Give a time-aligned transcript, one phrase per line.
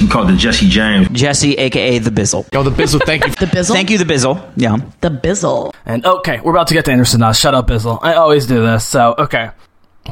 [0.00, 0.10] Bizzle.
[0.10, 1.08] Called the Jesse James.
[1.10, 2.46] Jesse, aka the Bizzle.
[2.52, 3.32] Yo, the Bizzle, thank you.
[3.44, 3.72] The Bizzle.
[3.72, 4.52] Thank you, the Bizzle.
[4.56, 4.76] Yeah.
[5.00, 5.72] The Bizzle.
[5.84, 7.32] And okay, we're about to get to Anderson now.
[7.32, 7.98] Shut up, Bizzle.
[8.02, 8.86] I always do this.
[8.86, 9.50] So okay,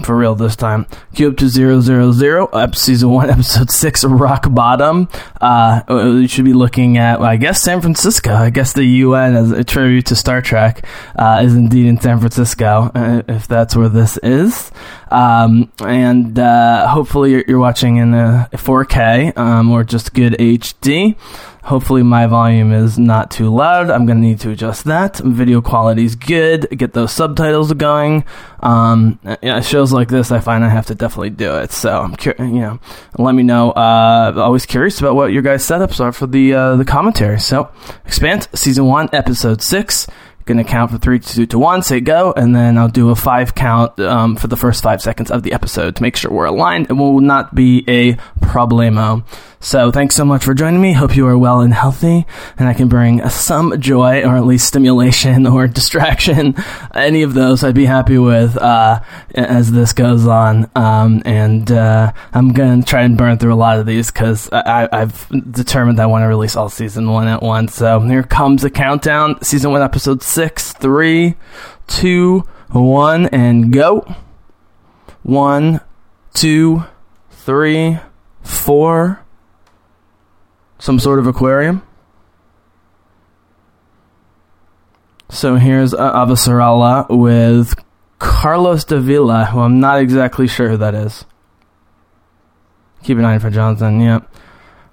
[0.04, 0.86] for real this time.
[1.20, 2.46] Up to zero zero zero.
[2.46, 5.08] Ep- season one, episode six, Rock Bottom.
[5.40, 8.34] Uh, you should be looking at, well, I guess, San Francisco.
[8.34, 10.84] I guess the UN, as a tribute to Star Trek,
[11.16, 14.72] uh, is indeed in San Francisco, uh, if that's where this is.
[15.10, 21.16] Um, and uh, hopefully you're, you're watching in uh 4K um, or just good HD.
[21.62, 23.88] Hopefully my volume is not too loud.
[23.88, 25.18] I'm gonna need to adjust that.
[25.18, 26.68] Video quality is good.
[26.76, 28.24] Get those subtitles going.
[28.60, 31.70] Um, yeah, shows like this, I find I have to definitely do it.
[31.70, 32.80] So I'm cur- you know,
[33.16, 33.70] let me know.
[33.70, 37.38] Uh, always curious about what your guys' setups are for the uh, the commentary.
[37.38, 37.70] So,
[38.06, 40.08] Expanse season one, episode six.
[40.44, 43.54] Gonna count for three, two, to one, say go, and then I'll do a five
[43.54, 46.88] count um, for the first five seconds of the episode to make sure we're aligned
[46.90, 49.24] and will not be a problemo.
[49.62, 50.92] So thanks so much for joining me.
[50.92, 52.26] Hope you are well and healthy,
[52.58, 56.56] and I can bring some joy or at least stimulation or distraction,
[56.92, 59.00] any of those I'd be happy with uh,
[59.36, 60.68] as this goes on.
[60.74, 65.28] Um, and uh, I'm gonna try and burn through a lot of these because I've
[65.52, 67.76] determined I want to release all season one at once.
[67.76, 69.40] So here comes the countdown.
[69.44, 71.36] Season one, episode six, three,
[71.86, 72.40] two,
[72.70, 74.12] one, and go.
[75.22, 75.80] One,
[76.34, 76.82] two,
[77.30, 78.00] three,
[78.42, 79.21] four.
[80.82, 81.80] Some sort of aquarium.
[85.30, 87.76] So here's Avasarala with
[88.18, 91.24] Carlos Davila, who I'm not exactly sure who that is.
[93.04, 94.22] Keep an eye for Johnson, yeah.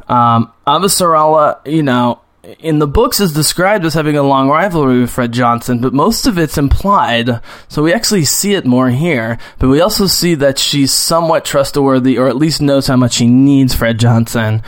[0.08, 5.12] Um, Avasarala, you know, in the books is described as having a long rivalry with
[5.12, 9.38] Fred Johnson, but most of it's implied, so we actually see it more here.
[9.58, 13.28] But we also see that she's somewhat trustworthy, or at least knows how much she
[13.28, 14.64] needs Fred Johnson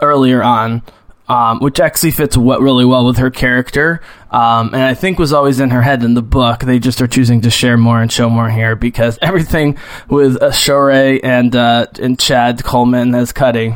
[0.00, 0.82] earlier on,
[1.28, 4.00] um, which actually fits what really well with her character,
[4.30, 6.60] um, and I think was always in her head in the book.
[6.60, 10.50] They just are choosing to share more and show more here because everything with uh,
[10.50, 13.74] Shohreh and uh, and Chad Coleman as Cutty.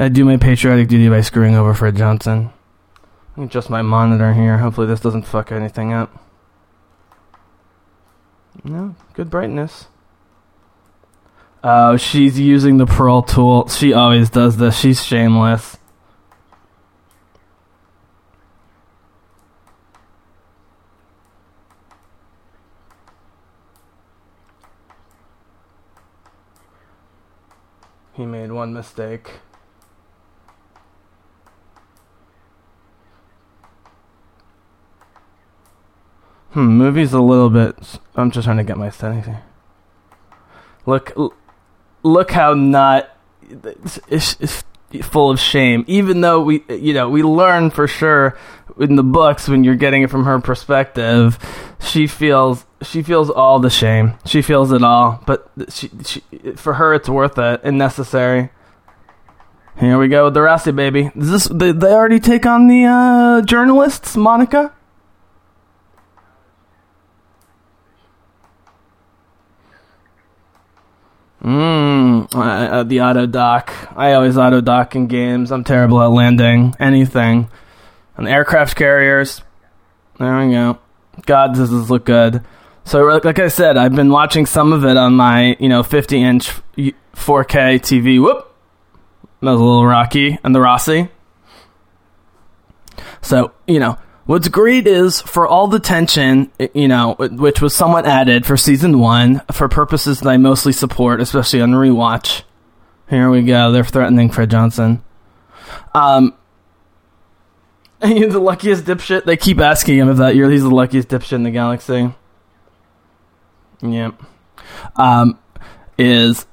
[0.00, 2.48] I do my patriotic duty by screwing over Fred Johnson.
[3.36, 4.56] Adjust my monitor here.
[4.56, 6.24] Hopefully this doesn't fuck anything up.
[8.64, 9.88] No, good brightness.
[11.62, 13.68] Oh, she's using the pearl tool.
[13.68, 14.78] She always does this.
[14.78, 15.76] She's shameless.
[28.14, 29.40] He made one mistake.
[36.52, 37.76] Hmm, movie's a little bit.
[38.16, 39.42] I'm just trying to get my settings here.
[40.84, 41.12] Look,
[42.02, 43.16] look how not.
[43.48, 44.64] It's, it's, it's
[45.06, 45.84] full of shame.
[45.86, 48.36] Even though we, you know, we learn for sure
[48.78, 51.38] in the books when you're getting it from her perspective,
[51.80, 54.14] she feels she feels all the shame.
[54.24, 56.22] She feels it all, but she, she
[56.56, 58.50] for her it's worth it and necessary.
[59.78, 61.10] Here we go with the Roci baby.
[61.14, 64.74] Is this they, they already take on the uh, journalists, Monica?
[71.42, 73.72] Mmm, uh, the auto dock.
[73.96, 75.50] I always auto dock in games.
[75.50, 77.48] I'm terrible at landing anything.
[78.18, 79.42] On aircraft carriers.
[80.18, 80.78] There we go.
[81.24, 82.44] God, does this look good.
[82.84, 86.22] So, like I said, I've been watching some of it on my, you know, 50
[86.22, 88.20] inch 4K TV.
[88.20, 88.52] Whoop!
[89.40, 90.38] That was a little rocky.
[90.44, 91.08] And the Roci.
[93.22, 93.98] So, you know,
[94.30, 99.00] what's great is for all the tension, you know, which was somewhat added for season
[99.00, 102.42] one for purposes that I mostly support, especially on rewatch.
[103.08, 103.72] Here we go.
[103.72, 105.02] They're threatening Fred Johnson.
[105.94, 106.34] Um,
[108.04, 109.24] you're the luckiest dipshit.
[109.24, 112.14] They keep asking him if that you're he's the luckiest dipshit in the galaxy.
[113.82, 114.14] Yep.
[114.94, 115.40] Um,
[115.98, 116.46] is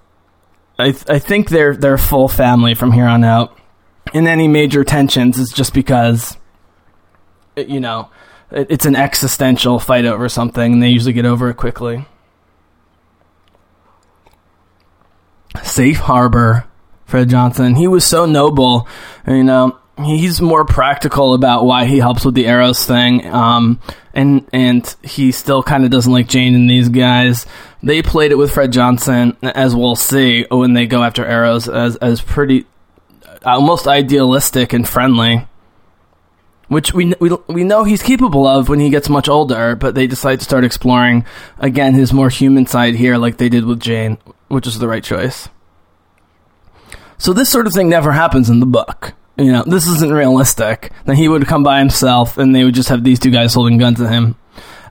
[0.80, 3.56] I th- I think they're they're full family from here on out.
[4.16, 6.38] And any major tensions is just because
[7.58, 8.10] you know
[8.52, 12.06] it, it's an existential fight over something, and they usually get over it quickly.
[15.64, 16.66] Safe harbor,
[17.06, 17.76] Fred Johnson.
[17.76, 18.88] He was so noble,
[19.28, 19.78] you know.
[19.98, 23.80] He's more practical about why he helps with the Eros thing, um,
[24.14, 27.48] and and he still kind of doesn't like Jane and these guys.
[27.82, 31.96] They played it with Fred Johnson, as we'll see when they go after Eros, as
[31.96, 32.68] as pretty
[33.44, 35.48] almost idealistic and friendly
[36.68, 39.76] which we, we we know he's capable of when he gets much older.
[39.76, 41.26] But they decide to start exploring
[41.60, 44.18] again his more human side here, like they did with Jane,
[44.48, 45.50] which is the right choice.
[47.18, 49.14] So this sort of thing never happens in the book.
[49.38, 50.92] You know, this isn't realistic.
[51.06, 53.78] That he would come by himself, and they would just have these two guys holding
[53.78, 54.36] guns at him.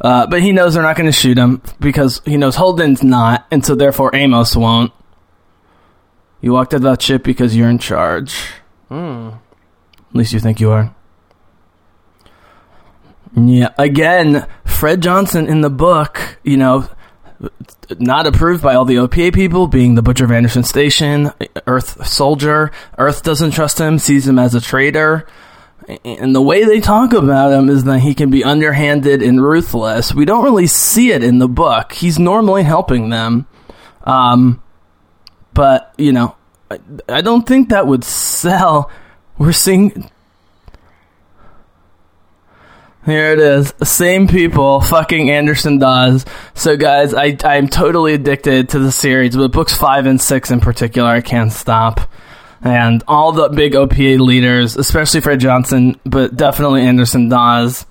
[0.01, 3.47] Uh, but he knows they're not going to shoot him because he knows Holden's not,
[3.51, 4.93] and so therefore Amos won't.
[6.41, 8.51] You walked out of that ship because you're in charge.
[8.89, 9.31] Hmm.
[10.11, 10.95] At least you think you are.
[13.37, 16.89] Yeah, again, Fred Johnson in the book, you know,
[17.99, 21.31] not approved by all the OPA people, being the Butcher of Anderson Station,
[21.67, 22.73] Earth soldier.
[22.97, 25.27] Earth doesn't trust him, sees him as a traitor.
[26.05, 30.15] And the way they talk about him is that he can be underhanded and ruthless.
[30.15, 31.93] We don't really see it in the book.
[31.93, 33.47] He's normally helping them.
[34.03, 34.63] Um,
[35.55, 36.37] but, you know,
[36.71, 36.79] I,
[37.09, 38.91] I don't think that would sell.
[39.39, 40.11] We're seeing
[43.07, 43.73] here it is.
[43.83, 46.27] Same people, fucking Anderson Dawes.
[46.55, 50.61] So, guys, I, I'm totally addicted to the series, but books five and six in
[50.61, 52.11] particular, I can't stop.
[52.63, 57.87] And all the big OPA leaders, especially Fred Johnson, but definitely Anderson Dawes,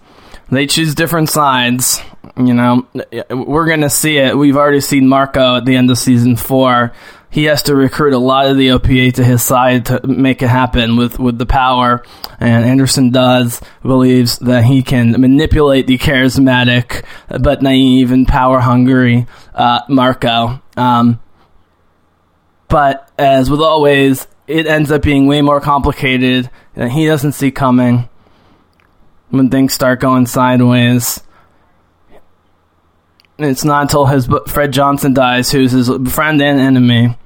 [0.51, 2.01] they choose different sides.
[2.37, 2.85] You know,
[3.29, 4.37] we're going to see it.
[4.37, 6.91] We've already seen Marco at the end of season four
[7.35, 10.47] he has to recruit a lot of the OPA to his side to make it
[10.47, 12.01] happen with, with the power.
[12.39, 19.27] And Anderson Dawes believes that he can manipulate the charismatic but naive and power hungry
[19.53, 20.61] uh, Marco.
[20.77, 21.19] Um,
[22.69, 27.51] but as with always, it ends up being way more complicated than he doesn't see
[27.51, 28.07] coming
[29.29, 31.21] when things start going sideways
[33.37, 37.17] it's not until his Fred Johnson dies, who's his friend and enemy,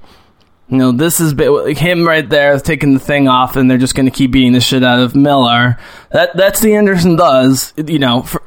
[0.70, 3.96] you know, this is like him right there taking the thing off, and they're just
[3.96, 5.78] going to keep beating the shit out of Miller.
[6.12, 8.40] That that's the Anderson Dawes, You know, for,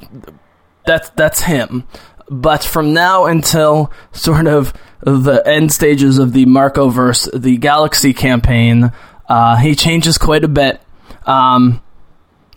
[0.85, 1.85] that's that's him.
[2.29, 8.93] But from now until sort of the end stages of the Marcoverse, the Galaxy campaign,
[9.27, 10.81] uh, he changes quite a bit,
[11.25, 11.81] um,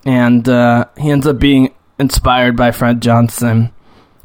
[0.05, 3.73] and uh, he ends up being inspired by Fred Johnson.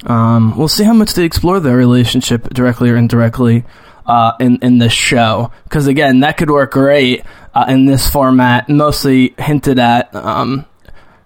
[0.06, 3.64] Um, we'll see how much they explore their relationship directly or indirectly
[4.06, 8.68] uh, in in this show because again that could work great uh, in this format,
[8.68, 10.66] mostly hinted at um,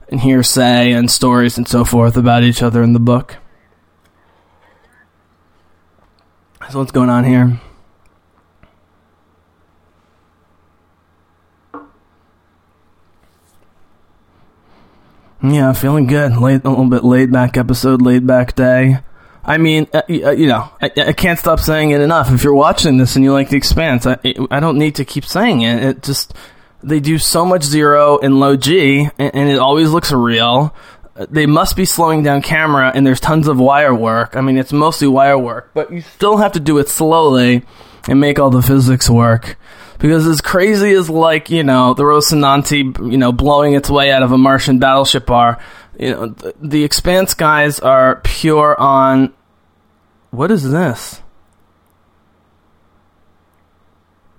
[0.08, 3.36] in hearsay and stories and so forth about each other in the book.
[6.70, 7.60] So what's going on here?
[15.42, 16.36] Yeah, feeling good.
[16.36, 18.98] Late, a little bit laid back episode, laid back day.
[19.46, 22.32] I mean, uh, uh, you know, I, I, can't stop saying it enough.
[22.32, 24.18] If you're watching this and you like The Expanse, I,
[24.50, 25.84] I don't need to keep saying it.
[25.84, 26.34] It just
[26.82, 30.74] they do so much zero and low G, and, and it always looks real.
[31.30, 34.36] They must be slowing down camera, and there's tons of wire work.
[34.36, 37.64] I mean, it's mostly wire work, but you still have to do it slowly
[38.08, 39.56] and make all the physics work.
[39.98, 44.24] Because as crazy as like you know the Rocinante, you know, blowing its way out
[44.24, 45.58] of a Martian battleship are,
[45.98, 49.34] you know, the, the Expanse guys are pure on.
[50.30, 51.22] What is this?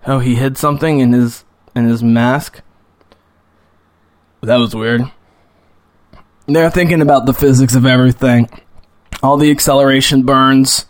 [0.06, 1.44] Oh, he hid something in his
[1.76, 2.62] in his mask.
[4.42, 5.02] That was weird.
[6.46, 8.50] They're thinking about the physics of everything.
[9.22, 10.86] All the acceleration burns.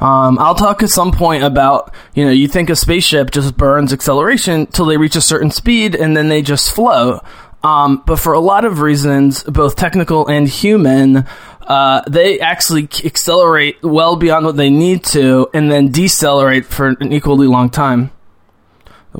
[0.00, 3.92] Um, I'll talk at some point about, you know, you think a spaceship just burns
[3.92, 7.24] acceleration till they reach a certain speed and then they just float.
[7.64, 11.24] Um, but for a lot of reasons, both technical and human,
[11.62, 17.10] uh, they actually accelerate well beyond what they need to and then decelerate for an
[17.10, 18.10] equally long time.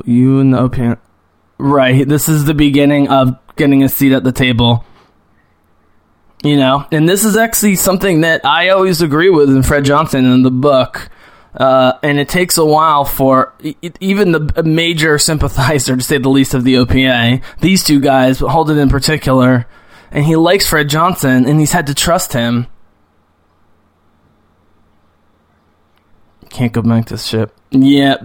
[0.05, 0.99] You and the OPA.
[1.57, 2.07] Right.
[2.07, 4.85] This is the beginning of getting a seat at the table.
[6.43, 10.27] You know, and this is actually something that I always agree with in Fred Johnson
[10.27, 11.09] in the book.
[11.55, 13.55] Uh, and it takes a while for
[14.01, 18.49] even the major sympathizer, to say the least, of the OPA, these two guys, but
[18.49, 19.67] Holden in particular,
[20.11, 22.67] and he likes Fred Johnson, and he's had to trust him.
[26.51, 27.55] Can't go back to ship.
[27.71, 28.17] Yeah.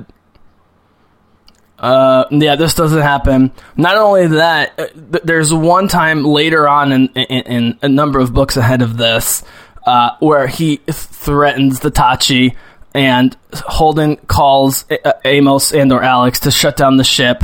[1.79, 3.51] Uh, yeah, this doesn't happen.
[3.77, 8.19] Not only that, uh, th- there's one time later on in, in, in, a number
[8.19, 9.43] of books ahead of this
[9.85, 12.55] uh, where he threatens the Tachi
[12.93, 14.85] and Holden calls
[15.25, 17.43] Amos and or Alex to shut down the ship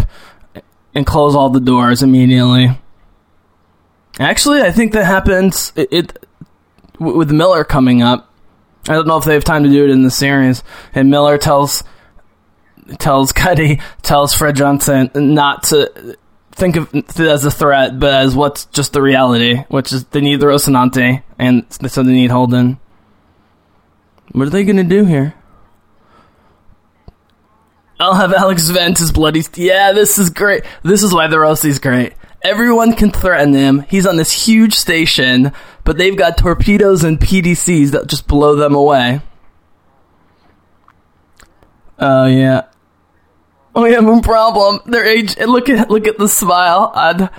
[0.94, 2.78] and close all the doors immediately.
[4.20, 6.26] Actually, I think that happens it, it
[7.00, 8.32] with Miller coming up.
[8.88, 10.64] I don't know if they have time to do it in the series.
[10.94, 11.84] And Miller tells
[13.00, 16.18] tells Cutty tells Fred Johnson not to
[16.52, 20.22] think of it as a threat, but as what's just the reality, which is they
[20.22, 22.80] need the Rocinante, and so they need Holden.
[24.32, 25.36] What are they to do here?
[28.00, 29.44] I'll have Alex vent his bloody.
[29.56, 30.64] Yeah, this is great.
[30.84, 32.14] This is why the Roci's great.
[32.44, 33.86] Everyone can threaten him.
[33.90, 35.52] He's on this huge station,
[35.84, 39.22] but they've got torpedoes and PDCs that just blow them away.
[41.98, 42.66] Oh yeah.
[43.74, 44.80] Oh yeah, moon problem.
[44.86, 45.38] Their age.
[45.38, 46.92] Look at look at the smile.
[46.94, 47.30] And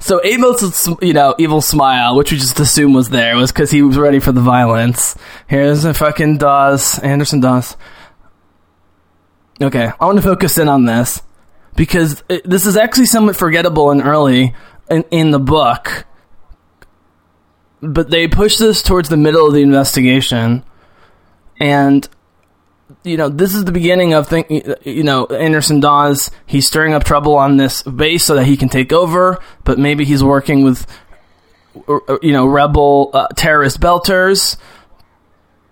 [0.00, 3.82] so Amos's you know evil smile, which we just assumed was there, was because he
[3.82, 5.14] was ready for the violence.
[5.46, 7.76] Here's a fucking Dawes Anderson Dawes.
[9.60, 11.22] Okay, I want to focus in on this
[11.76, 14.54] because it, this is actually somewhat forgettable and early
[14.90, 16.06] in, in the book.
[17.82, 20.64] But they push this towards the middle of the investigation,
[21.58, 22.08] and
[23.04, 24.50] you know this is the beginning of think
[24.84, 26.30] you know Anderson Dawes.
[26.46, 30.04] He's stirring up trouble on this base so that he can take over, but maybe
[30.04, 30.86] he's working with
[32.22, 34.56] you know rebel uh, terrorist belters.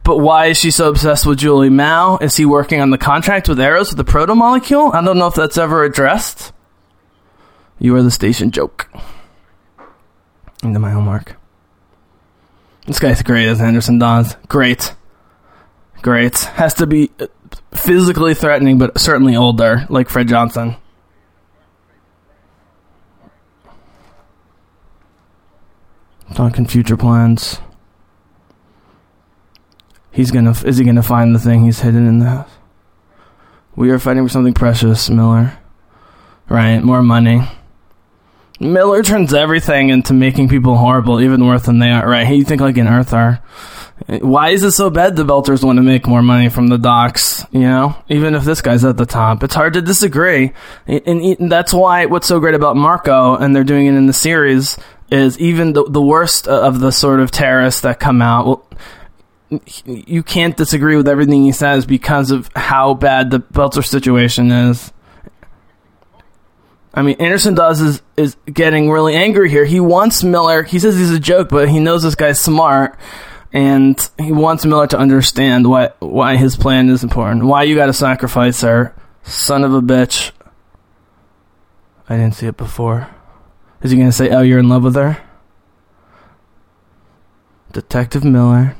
[0.04, 2.16] But why is she so obsessed with Julie Mao?
[2.16, 4.90] Is he working on the contract with Eros with the proto molecule?
[4.94, 6.52] I don't know if that's ever addressed.
[7.78, 8.90] You are the station joke.
[10.62, 11.36] Into my homework.
[12.86, 14.34] This guy's great as Anderson Dawes.
[14.48, 14.94] Great.
[16.08, 16.38] Great.
[16.38, 17.10] Has to be
[17.74, 20.74] physically threatening, but certainly older, like Fred Johnson.
[26.34, 27.60] Talking future plans.
[30.10, 30.54] He's gonna.
[30.64, 32.50] Is he gonna find the thing he's hidden in the house?
[33.76, 35.58] We are fighting for something precious, Miller.
[36.48, 37.42] Right, more money.
[38.58, 42.08] Miller turns everything into making people horrible, even worse than they are.
[42.08, 42.26] Right?
[42.34, 43.42] You think like an Earther.
[44.08, 47.44] Why is it so bad the Belters want to make more money from the docks?
[47.50, 50.52] You know, even if this guy's at the top, it's hard to disagree.
[50.86, 54.14] And, and that's why what's so great about Marco, and they're doing it in the
[54.14, 54.78] series,
[55.10, 58.46] is even the, the worst of the sort of terrorists that come out.
[58.46, 58.66] Well,
[59.84, 64.90] you can't disagree with everything he says because of how bad the Belter situation is.
[66.94, 69.66] I mean, Anderson Dawes is, is getting really angry here.
[69.66, 70.62] He wants Miller.
[70.62, 72.98] He says he's a joke, but he knows this guy's smart,
[73.52, 77.44] and he wants Miller to understand why why his plan is important.
[77.44, 80.32] Why you got to sacrifice her, son of a bitch.
[82.08, 83.08] I didn't see it before.
[83.82, 85.22] Is he gonna say, "Oh, you're in love with her"?
[87.72, 88.76] Detective Miller.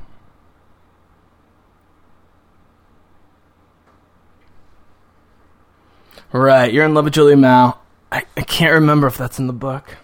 [6.30, 7.78] Right, you're in love with Julie Mao.
[8.12, 9.96] I, I can't remember if that's in the book.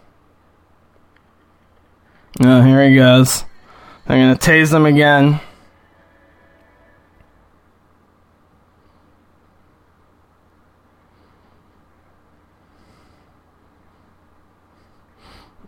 [2.42, 3.44] Oh, here he goes.
[4.06, 5.40] They're gonna tase them again.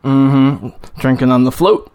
[0.04, 0.68] Mm-hmm.
[1.00, 1.92] Drinking on the float.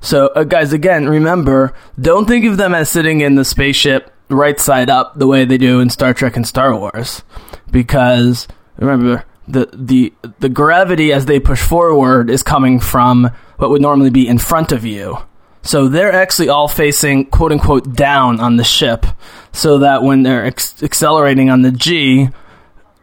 [0.00, 4.58] So, uh, guys, again, remember, don't think of them as sitting in the spaceship right
[4.58, 7.22] side up the way they do in Star Trek and Star Wars,
[7.70, 13.82] because remember the the the gravity as they push forward is coming from what would
[13.82, 15.18] normally be in front of you.
[15.62, 19.06] So they're actually all facing quote unquote down on the ship,
[19.52, 22.30] so that when they're ex- accelerating on the G,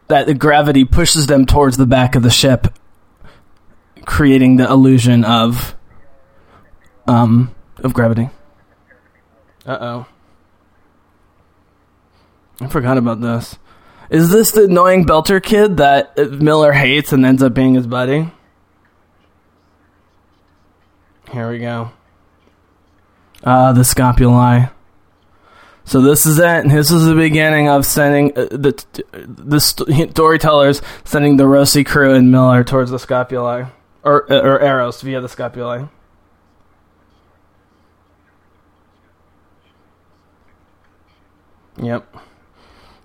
[0.08, 2.66] that the gravity pushes them towards the back of the ship,
[4.04, 5.74] creating the illusion of
[7.06, 8.28] um of gravity.
[9.64, 10.06] Uh oh.
[12.60, 13.56] I forgot about this.
[14.10, 18.30] Is this the annoying Belter kid that Miller hates and ends up being his buddy?
[21.30, 21.92] Here we go.
[23.44, 24.70] Uh, the scopuli.
[25.84, 26.68] So this is it.
[26.68, 32.32] This is the beginning of sending uh, the the storytellers sending the Roci crew and
[32.32, 33.70] Miller towards the scopuli,
[34.02, 35.88] or uh, or Eros via the scopuli.
[41.80, 42.16] Yep.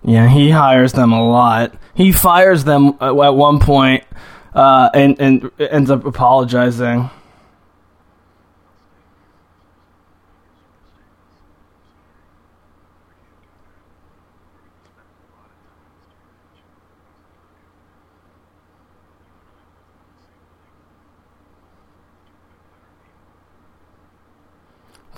[0.06, 1.74] Yeah, he hires them a lot.
[1.94, 4.04] He fires them at one point,
[4.54, 7.10] uh, and and ends up apologizing.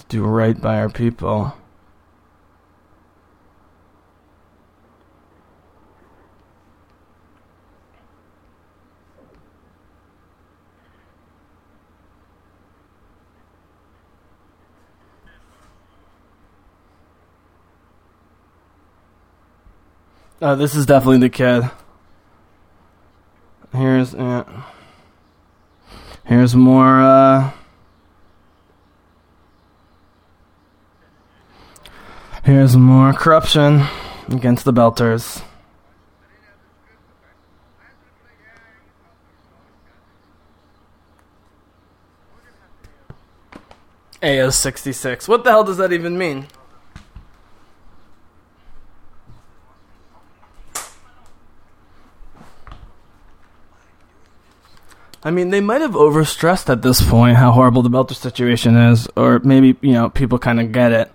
[0.09, 1.53] Do right by our people.
[20.41, 21.71] Oh, this is definitely the kid.
[23.73, 24.45] Here's uh,
[26.25, 27.01] here's more.
[27.01, 27.53] Uh,
[32.45, 33.87] here's more corruption.
[34.31, 35.43] against the Belters.
[44.23, 45.29] AO 66.
[45.29, 46.49] What the hell does that even mean?
[55.29, 59.07] I mean, they might have overstressed at this point how horrible the Belter situation is,
[59.15, 61.13] or maybe, you know, people kind of get it.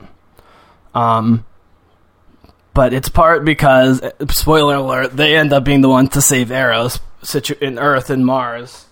[0.93, 1.46] Um,
[2.75, 7.00] but it's part because, spoiler alert, they end up being the ones to save Eros
[7.24, 8.86] situ- in Earth and Mars.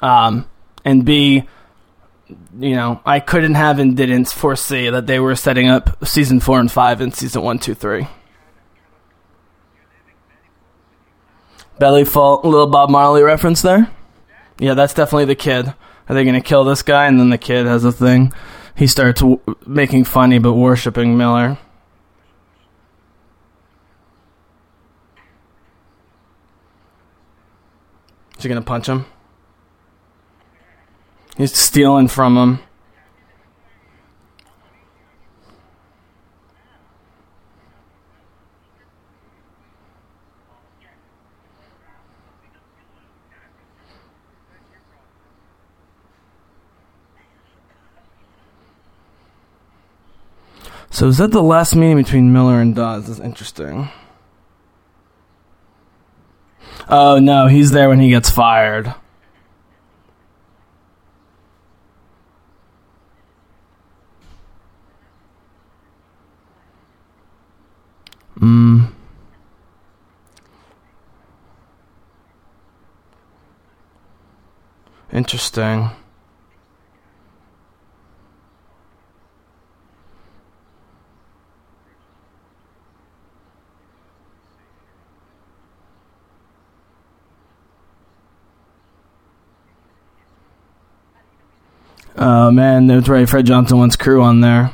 [0.00, 0.48] Um,
[0.84, 1.48] and B,
[2.56, 6.60] you know, I couldn't have and didn't foresee that they were setting up season four
[6.60, 8.06] and five in season one, two, three.
[11.80, 13.90] Belly full, little Bob Marley reference there.
[14.60, 15.72] Yeah, that's definitely the kid.
[16.06, 17.06] Are they going to kill this guy?
[17.06, 18.30] And then the kid has a thing.
[18.76, 21.56] He starts w- making funny but worshiping Miller.
[28.36, 29.06] Is he going to punch him?
[31.38, 32.58] He's stealing from him.
[50.90, 53.06] So is that the last meeting between Miller and Dawes?
[53.06, 53.88] That's interesting.
[56.88, 58.92] Oh no, he's there when he gets fired.
[68.38, 68.86] Hmm.
[75.12, 75.90] Interesting.
[92.90, 93.28] Right.
[93.28, 94.72] Fred Johnson wants crew on there.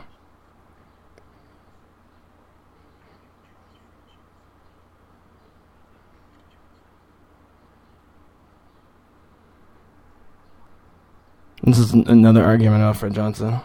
[11.63, 13.61] This is another argument about Fred Johnson.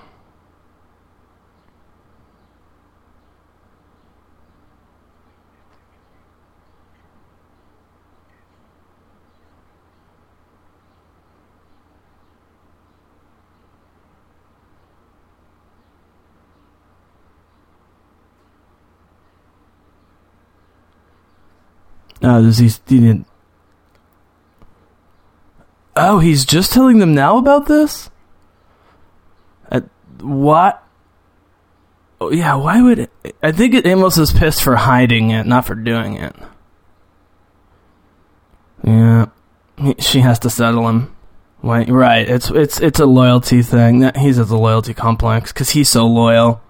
[22.23, 23.27] Oh, does he, he didn't.
[25.95, 28.09] Oh, he's just telling them now about this?
[29.69, 29.85] At
[30.19, 30.83] what?
[32.19, 33.11] Oh, yeah, why would it?
[33.41, 36.35] I think it, Amos is pissed for hiding it, not for doing it.
[38.83, 39.27] Yeah,
[39.77, 41.15] he, she has to settle him.
[41.61, 41.83] Why?
[41.83, 43.99] Right, it's it's it's a loyalty thing.
[43.99, 46.61] That he's at the loyalty complex because he's so loyal.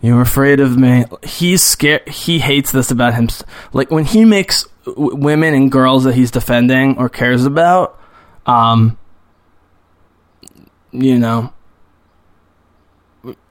[0.00, 1.04] You're afraid of me.
[1.24, 2.08] He's scared.
[2.08, 3.28] He hates this about him.
[3.72, 8.00] Like when he makes w- women and girls that he's defending or cares about,
[8.46, 8.96] um,
[10.92, 11.52] you know,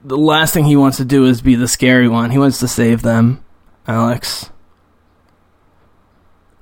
[0.02, 2.30] the last thing he wants to do is be the scary one.
[2.30, 3.44] He wants to save them.
[3.86, 4.50] Alex.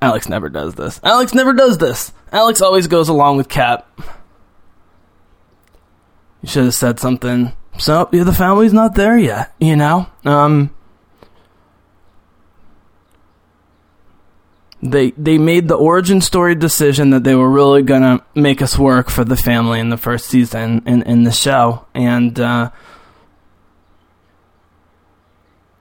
[0.02, 1.00] Alex never does this.
[1.02, 2.12] Alex never does this.
[2.32, 3.88] Alex always goes along with Cap.
[6.42, 10.06] You should have said something so yeah, the family's not there yet, you know.
[10.24, 10.74] Um,
[14.82, 19.10] they they made the origin story decision that they were really gonna make us work
[19.10, 22.70] for the family in the first season in in the show, and uh,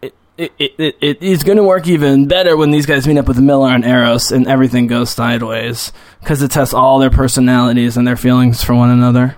[0.01, 3.39] it, it it it is gonna work even better when these guys meet up with
[3.39, 8.17] Miller and Eros and everything goes sideways because it tests all their personalities and their
[8.17, 9.37] feelings for one another.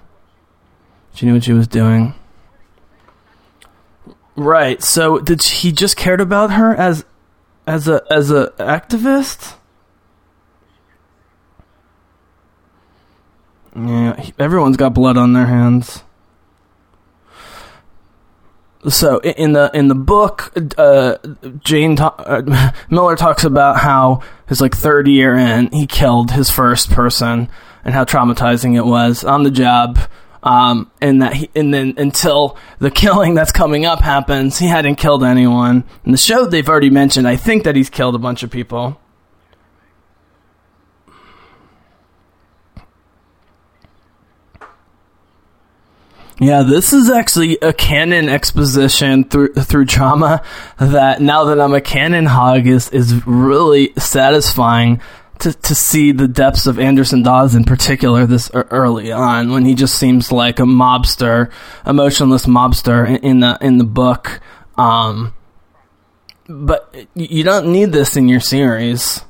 [1.14, 2.14] She knew what she was doing.
[4.38, 4.82] Right.
[4.84, 7.04] So did he just cared about her as
[7.66, 9.56] as a as a activist?
[13.76, 16.04] Yeah, everyone's got blood on their hands.
[18.88, 21.18] So in the in the book, uh,
[21.64, 26.52] Jane ta- uh, Miller talks about how his like third year in, he killed his
[26.52, 27.50] first person
[27.84, 30.00] and how traumatizing it was on the job
[30.48, 34.96] um, and that he, and then until the killing that's coming up happens, he hadn't
[34.96, 35.84] killed anyone.
[36.06, 37.28] In the show, they've already mentioned.
[37.28, 38.98] I think that he's killed a bunch of people.
[46.40, 50.44] Yeah, this is actually a canon exposition through through trauma
[50.78, 55.02] that now that I'm a canon hog is is really satisfying
[55.40, 59.76] to to see the depths of Anderson Dawes in particular this early on when he
[59.76, 61.52] just seems like a mobster,
[61.86, 64.40] emotionless mobster in, in the in the book.
[64.78, 65.34] Um,
[66.48, 69.24] but you don't need this in your series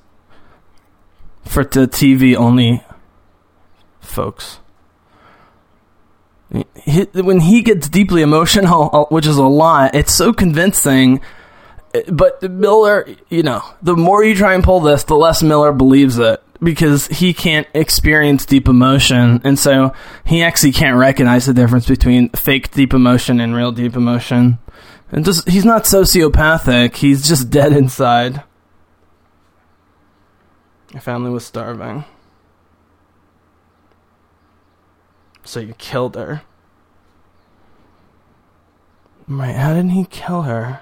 [1.45, 2.83] for the TV only
[4.01, 4.59] folks
[6.75, 11.21] he, when he gets deeply emotional, uh, which is a lot, it's so convincing.
[12.07, 16.17] But Miller, you know, the more you try and pull this, the less Miller believes
[16.17, 19.93] it because he can't experience deep emotion, and so
[20.25, 24.59] he actually can't recognize the difference between fake deep emotion and real deep emotion.
[25.11, 28.43] And just he's not sociopathic; he's just dead inside.
[30.91, 32.05] Your family was starving.
[35.43, 36.41] So you killed her.
[39.27, 40.81] Right, how did he kill her?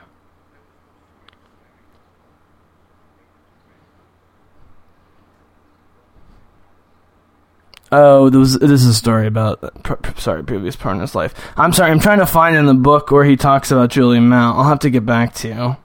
[7.91, 11.34] Oh, there was, this is a story about pr- sorry previous partner's life.
[11.56, 14.58] I'm sorry, I'm trying to find in the book where he talks about Julie Mount.
[14.58, 15.78] I'll have to get back to you.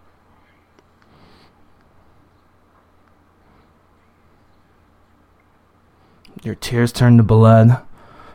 [6.42, 7.82] Your tears turn to blood.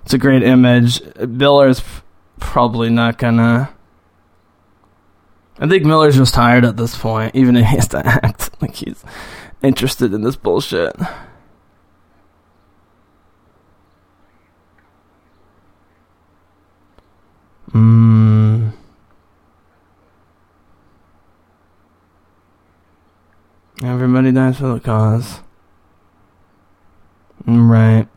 [0.03, 1.01] It's a great image.
[1.17, 1.81] Miller's
[2.39, 3.73] probably not gonna.
[5.57, 8.75] I think Miller's just tired at this point, even if he has to act like
[8.75, 9.03] he's
[9.63, 10.95] interested in this bullshit.
[17.75, 18.69] Hmm.
[23.83, 25.41] Everybody dies for the cause.
[27.45, 28.07] Right.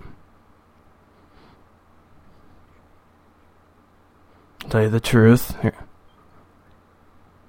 [4.71, 5.61] Tell you the truth.
[5.61, 5.75] Here.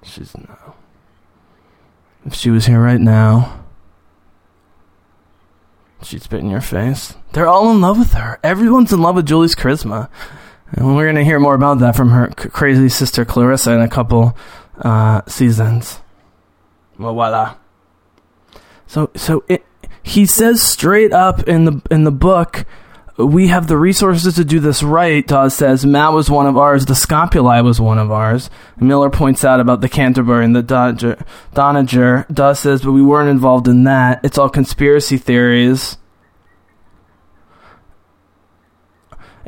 [0.02, 0.74] She's no.
[2.26, 3.62] If she was here right now,
[6.02, 7.14] she'd spit in your face.
[7.34, 8.40] They're all in love with her.
[8.42, 10.08] Everyone's in love with Julie's charisma.
[10.72, 13.80] And we're going to hear more about that from her c- crazy sister Clarissa in
[13.80, 14.36] a couple
[14.78, 16.00] uh, seasons.
[16.98, 17.56] Well, voila.
[18.86, 19.64] So, so it,
[20.02, 22.64] he says straight up in the in the book,
[23.16, 25.26] we have the resources to do this right.
[25.26, 26.86] Dawes says Matt was one of ours.
[26.86, 28.50] The Scopuli was one of ours.
[28.78, 31.22] Miller points out about the Canterbury and the Dodger,
[31.54, 32.26] Donager.
[32.32, 34.24] Dawes says, but we weren't involved in that.
[34.24, 35.96] It's all conspiracy theories.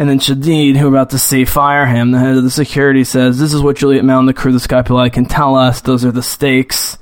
[0.02, 3.38] And then Shadid, who about to say fire him, the head of the security, says,
[3.38, 5.80] This is what Juliet Mount and the crew of the Scopuli can tell us.
[5.80, 6.98] Those are the stakes.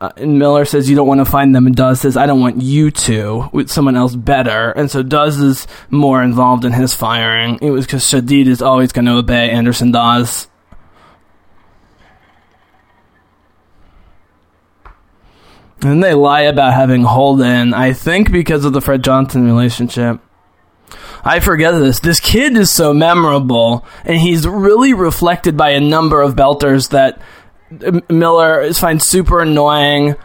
[0.00, 2.40] Uh, and Miller says you don't want to find them, and Dawes says I don't
[2.40, 4.70] want you to with someone else better.
[4.70, 7.58] And so Dawes is more involved in his firing.
[7.60, 10.48] It was because Shadid is always going to obey Anderson Dawes.
[15.82, 20.22] And they lie about having Holden, I think because of the Fred Johnson relationship.
[21.24, 22.00] I forget this.
[22.00, 27.20] This kid is so memorable, and he's really reflected by a number of belters that
[28.10, 30.16] Miller finds super annoying,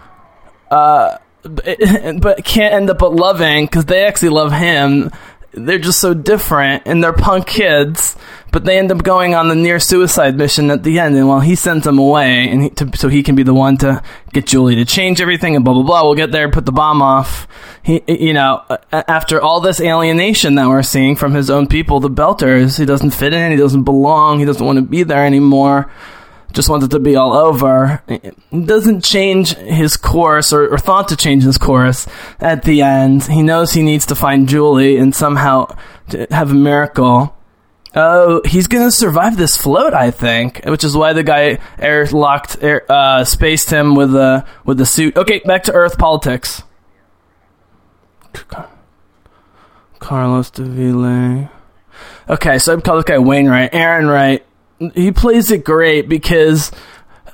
[0.70, 5.12] uh, but can't end up loving because they actually love him.
[5.52, 8.16] They're just so different, and they're punk kids,
[8.52, 11.16] but they end up going on the near suicide mission at the end.
[11.16, 13.78] And while he sends them away, and he, to, so he can be the one
[13.78, 16.04] to get Julie to change everything, and blah blah blah.
[16.04, 17.48] We'll get there, put the bomb off.
[17.82, 22.10] He, you know, after all this alienation that we're seeing from his own people, the
[22.10, 25.92] Belters, he doesn't fit in, he doesn't belong, he doesn't want to be there anymore
[26.54, 28.04] just wants it to be all over.
[28.52, 32.08] Doesn't change his course or, or, thought to change his course
[32.40, 33.24] at the end.
[33.24, 35.76] He knows he needs to find Julie and somehow
[36.32, 37.36] have a miracle.
[37.96, 42.62] Oh, he's gonna survive this float, I think, which is why the guy air locked,
[42.62, 45.18] air, uh, spaced him with the with the suit.
[45.18, 46.64] Okay, back to Earth politics.
[50.00, 51.52] Carlos Davila.
[52.30, 53.72] Okay, so I call this guy Wainwright.
[53.72, 54.42] Errinwright
[54.94, 56.72] he plays it great because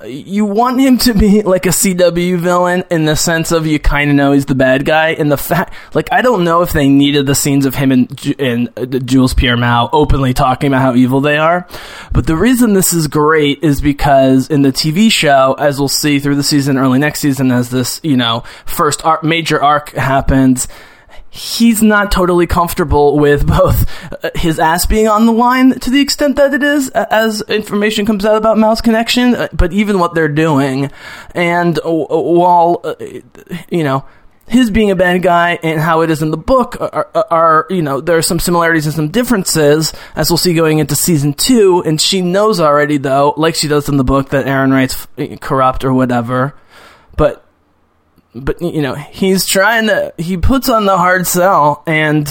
[0.04, 4.10] you want him to be like a CW villain in the sense of you kind
[4.10, 5.10] of know he's the bad guy.
[5.10, 8.34] And the fact, like, I don't know if they needed the scenes of him and,
[8.38, 11.66] and uh, Jules Pierre Mao openly talking about how evil they are.
[12.12, 16.18] But the reason this is great is because in the TV show, as we'll see
[16.18, 20.68] through the season, early next season, as this, you know, first arc, major arc happens,
[21.36, 23.86] he's not totally comfortable with both
[24.24, 28.06] uh, his ass being on the line to the extent that it is as information
[28.06, 30.90] comes out about Mao's connection, uh, but even what they're doing.
[31.34, 32.94] And while, uh,
[33.68, 34.04] you know,
[34.48, 37.66] his being a bad guy and how it is in the book are, are, are,
[37.68, 41.34] you know, there are some similarities and some differences, as we'll see going into season
[41.34, 41.82] two.
[41.84, 45.06] And she knows already, though, like she does in the book, that Errinwright's
[45.40, 46.54] corrupt or whatever.
[47.16, 47.45] But,
[48.36, 50.12] but you know, he's trying to.
[50.18, 52.28] He puts on the hard sell, and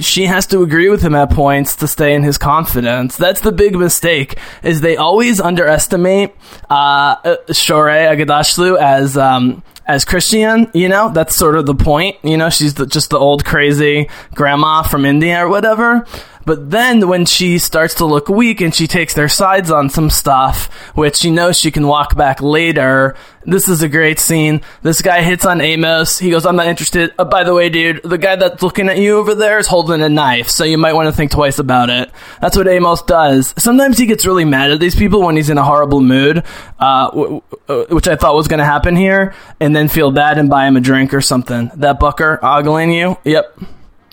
[0.00, 3.16] she has to agree with him at points to stay in his confidence.
[3.16, 4.38] That's the big mistake.
[4.62, 6.34] Is they always underestimate
[6.70, 7.16] uh,
[7.48, 10.74] Shohreh Aghdashloo as um, as Chrisjen.
[10.74, 12.16] You know, that's sort of the point.
[12.22, 16.06] You know, she's the, just the old crazy grandma from India or whatever.
[16.44, 20.10] But then when she starts to look weak and she takes their sides on some
[20.10, 24.60] stuff, which she knows she can walk back later, this is a great scene.
[24.82, 26.18] This guy hits on Amos.
[26.18, 27.12] He goes, I'm not interested.
[27.18, 30.02] Uh, by the way, dude, the guy that's looking at you over there is holding
[30.02, 32.10] a knife, so you might want to think twice about it.
[32.40, 33.54] That's what Amos does.
[33.56, 36.44] Sometimes he gets really mad at these people when he's in a horrible mood,
[36.78, 40.38] uh, w- w- which I thought was going to happen here, and then feel bad
[40.38, 41.70] and buy him a drink or something.
[41.76, 43.18] That bucker ogling you?
[43.24, 43.60] Yep.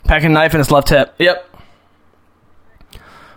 [0.03, 1.15] Packing a knife in his left hip.
[1.17, 1.49] Yep.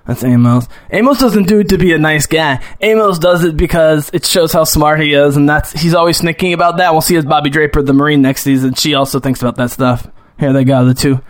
[0.07, 0.69] That's Amos.
[0.93, 2.62] Amos doesn't do it to be a nice guy.
[2.81, 6.53] Amos does it because it shows how smart he is, and that's he's always thinking
[6.53, 6.93] about that.
[6.93, 8.75] We'll see as Bobby Draper, the Marine, next season.
[8.75, 10.09] She also thinks about that stuff.
[10.39, 11.21] Here they go, the two,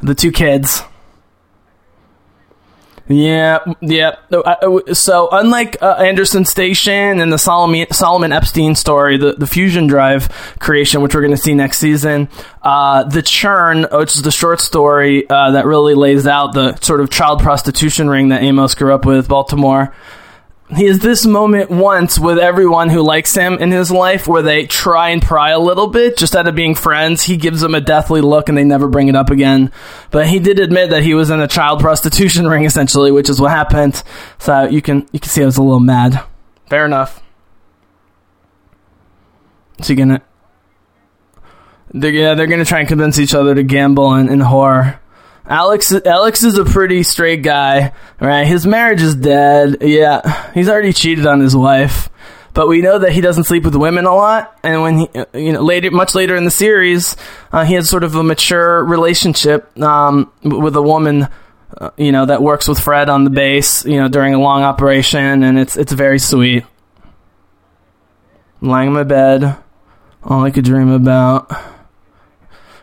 [0.00, 0.82] the two kids.
[3.10, 4.14] Yeah, yeah.
[4.92, 10.28] So unlike uh, Anderson Station and the Solomon, Solomon Epstein story, the, the fusion drive
[10.60, 12.28] creation, which we're going to see next season,
[12.62, 17.00] uh, the churn, which is the short story uh, that really lays out the sort
[17.00, 19.92] of child prostitution ring that Amos grew up with, Baltimore
[20.74, 24.66] he has this moment once with everyone who likes him in his life where they
[24.66, 27.22] try and pry a little bit just out of being friends.
[27.22, 29.72] He gives them a deathly look and they never bring it up again.
[30.10, 33.40] But he did admit that he was in a child prostitution ring essentially, which is
[33.40, 34.02] what happened.
[34.38, 36.22] So you can you can see I was a little mad.
[36.68, 37.20] Fair enough.
[39.82, 40.22] So you're gonna
[41.92, 45.00] they're, yeah, they're gonna try and convince each other to gamble and, and whore.
[45.46, 48.46] Alex Alex is a pretty straight guy, right?
[48.46, 49.78] His marriage is dead.
[49.80, 50.20] Yeah,
[50.54, 52.08] he's already cheated on his wife,
[52.54, 54.58] but we know that he doesn't sleep with women a lot.
[54.62, 57.16] And when he, you know, later, much later in the series,
[57.52, 61.28] uh, he has sort of a mature relationship um, with a woman.
[61.76, 63.84] Uh, you know that works with Fred on the base.
[63.84, 66.64] You know during a long operation, and it's it's very sweet.
[68.60, 69.56] I'm lying in my bed,
[70.22, 71.50] all I could dream about.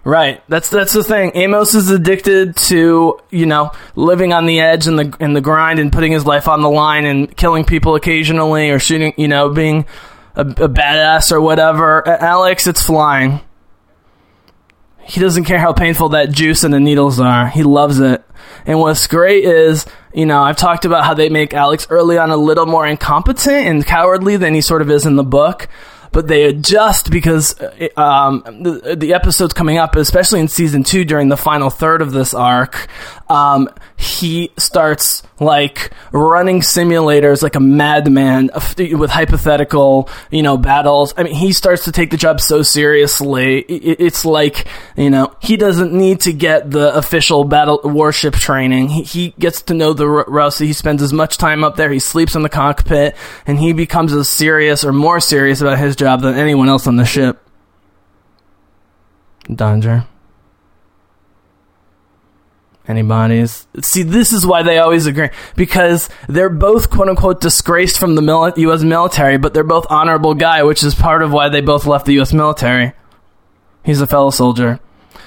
[0.07, 0.41] Right.
[0.47, 1.33] That's that's the thing.
[1.35, 5.79] Amos is addicted to you know living on the edge and the and the grind
[5.79, 9.49] and putting his life on the line and killing people occasionally or shooting you know
[9.49, 9.85] being
[10.33, 12.07] a, a badass or whatever.
[12.07, 13.41] Alex, it's flying.
[15.01, 17.49] He doesn't care how painful that juice and the needles are.
[17.49, 18.23] He loves it.
[18.65, 22.31] And what's great is, you know, I've talked about how they make Alex early on
[22.31, 25.67] a little more incompetent and cowardly than he sort of is in the book
[26.11, 31.05] but they adjust because uh, um, the, the episodes coming up, especially in season two,
[31.05, 32.87] during the final third of this arc,
[33.29, 41.13] um, he starts like running simulators like a madman with hypothetical, you know, battles.
[41.17, 43.59] I mean, he starts to take the job so seriously.
[43.59, 48.89] It's like, you know, he doesn't need to get the official battle warship training.
[48.89, 50.65] He, he gets to know the Roci.
[50.65, 51.91] He spends as much time up there.
[51.91, 53.15] He sleeps in the cockpit
[53.45, 56.95] and he becomes as serious or more serious about his job than anyone else on
[56.95, 57.41] the ship.
[59.53, 60.05] Danger.
[62.88, 68.15] Anybody's see, this is why they always agree because they're both quote unquote disgraced from
[68.15, 68.81] the mili- U.S.
[68.81, 72.13] military, but they're both honorable guy, which is part of why they both left the
[72.13, 72.31] U.S.
[72.31, 72.93] military.
[73.83, 74.79] He's a fellow soldier.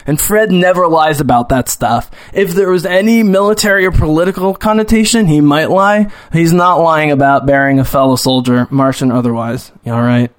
[0.07, 2.11] And Fred never lies about that stuff.
[2.33, 6.11] If there was any military or political connotation, he might lie.
[6.33, 9.71] He's not lying about burying a fellow soldier, Martian otherwise.
[9.85, 10.33] You alright?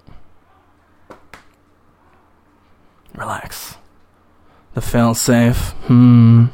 [3.15, 3.77] Relax.
[4.73, 5.71] The fail safe.
[5.87, 6.45] Hmm.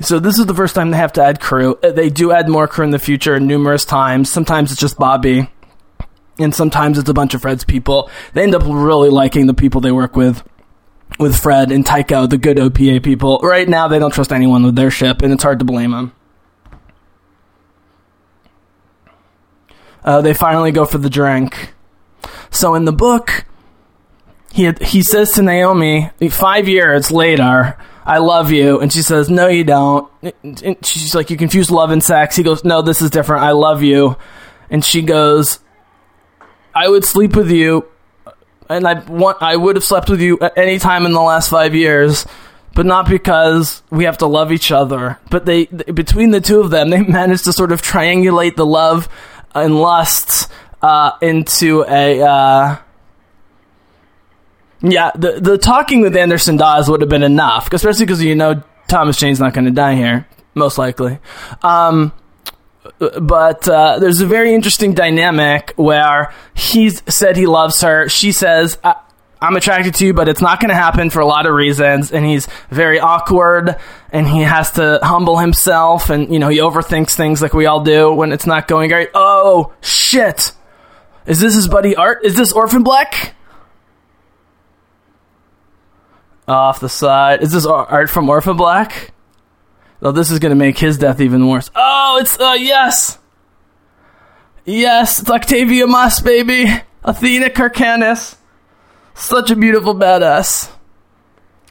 [0.00, 1.78] so this is the first time they have to add crew.
[1.82, 4.30] Uh, they do add more crew in the future numerous times.
[4.30, 5.50] Sometimes it's just Bobby,
[6.38, 8.10] and sometimes it's a bunch of Fred's people.
[8.32, 10.42] They end up really liking the people they work with.
[11.20, 13.38] With Fred and Tycho, the good OPA people.
[13.42, 16.12] Right now, they don't trust anyone with their ship, and it's hard to blame them.
[20.04, 21.74] Uh, they finally go for the drink.
[22.50, 23.44] So in the book,
[24.56, 29.48] he he says to Naomi five years later, "I love you," and she says, "No,
[29.48, 30.08] you don't."
[30.42, 33.44] And she's like, "You confuse love and sex." He goes, "No, this is different.
[33.44, 34.16] I love you,"
[34.70, 35.58] and she goes,
[36.74, 37.84] "I would sleep with you,
[38.70, 41.50] and I want I would have slept with you at any time in the last
[41.50, 42.26] five years."
[42.74, 45.18] But not because we have to love each other.
[45.30, 49.08] But they, between the two of them, they managed to sort of triangulate the love
[49.54, 50.48] and lusts
[50.82, 52.20] uh, into a.
[52.22, 52.76] Uh,
[54.82, 58.62] yeah, the the talking with Anderson Dawes would have been enough, especially because you know
[58.88, 61.18] Thomas Jane's not going to die here, most likely.
[61.62, 62.12] Um,
[62.98, 68.08] but uh, there's a very interesting dynamic where he's said he loves her.
[68.08, 68.96] She says, I-
[69.42, 72.10] I'm attracted to you, but it's not going to happen for a lot of reasons.
[72.12, 73.76] And he's very awkward
[74.12, 77.82] and he has to humble himself and, you know, he overthinks things like we all
[77.82, 79.10] do when it's not going great.
[79.14, 80.52] Oh, shit.
[81.26, 82.24] Is this his buddy Art?
[82.24, 83.34] Is this Orphan Black?
[86.46, 87.42] Off the side.
[87.42, 89.12] Is this Art from Orphan Black?
[90.00, 91.70] Oh, this is going to make his death even worse.
[91.74, 93.18] Oh, it's, uh, yes.
[94.64, 96.66] Yes, it's Octavia Muss, baby.
[97.02, 98.36] Athena Karkanis.
[99.14, 100.70] Such a beautiful badass.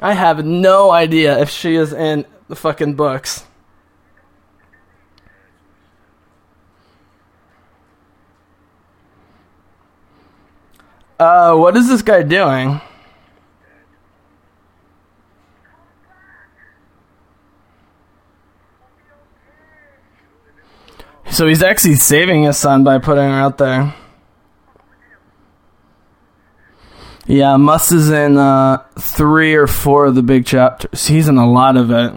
[0.02, 3.46] I have no idea if she is in the fucking books.
[11.20, 12.82] Uh, what is this guy doing?
[21.32, 23.94] So he's actually saving his son by putting her out there.
[27.28, 31.08] Yeah, Muss is in uh, three or four of the big chapters.
[31.08, 32.14] He's in a lot of it.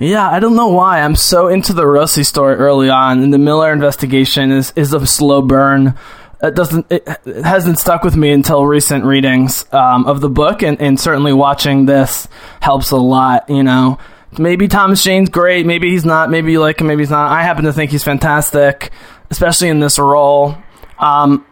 [0.00, 1.00] Yeah, I don't know why.
[1.00, 5.06] I'm so into the Roci story early on, and the Miller investigation is, is a
[5.06, 5.94] slow burn.
[6.42, 10.80] It doesn't it, hasn't stuck with me until recent readings um, of the book, and,
[10.80, 12.28] and certainly watching this
[12.60, 13.48] helps a lot.
[13.48, 13.98] You know,
[14.36, 17.30] maybe Thomas Jane's great, maybe he's not, maybe you like him, maybe he's not.
[17.30, 18.90] I happen to think he's fantastic
[19.30, 20.56] especially in this role.
[20.98, 21.44] Um,